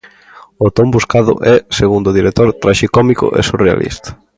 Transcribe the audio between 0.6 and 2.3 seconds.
O ton buscado é, segundo o